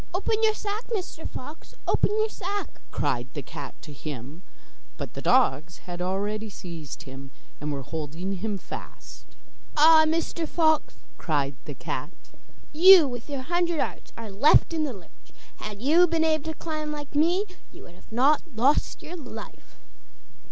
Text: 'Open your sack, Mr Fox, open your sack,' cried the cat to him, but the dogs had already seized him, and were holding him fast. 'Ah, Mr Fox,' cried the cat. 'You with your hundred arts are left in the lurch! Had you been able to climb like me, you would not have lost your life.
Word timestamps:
'Open 0.15 0.41
your 0.41 0.55
sack, 0.55 0.87
Mr 0.87 1.29
Fox, 1.29 1.75
open 1.87 2.09
your 2.09 2.27
sack,' 2.27 2.81
cried 2.89 3.27
the 3.35 3.43
cat 3.43 3.75
to 3.83 3.93
him, 3.93 4.41
but 4.97 5.13
the 5.13 5.21
dogs 5.21 5.77
had 5.85 6.01
already 6.01 6.49
seized 6.49 7.03
him, 7.03 7.29
and 7.59 7.71
were 7.71 7.83
holding 7.83 8.37
him 8.37 8.57
fast. 8.57 9.25
'Ah, 9.77 10.05
Mr 10.07 10.47
Fox,' 10.47 10.95
cried 11.19 11.53
the 11.65 11.75
cat. 11.75 12.09
'You 12.73 13.07
with 13.07 13.29
your 13.29 13.43
hundred 13.43 13.79
arts 13.79 14.11
are 14.17 14.31
left 14.31 14.73
in 14.73 14.85
the 14.85 14.93
lurch! 14.93 15.33
Had 15.57 15.83
you 15.83 16.07
been 16.07 16.23
able 16.23 16.45
to 16.45 16.55
climb 16.55 16.91
like 16.91 17.13
me, 17.13 17.45
you 17.71 17.83
would 17.83 18.01
not 18.11 18.41
have 18.41 18.55
lost 18.57 19.03
your 19.03 19.15
life. 19.15 19.75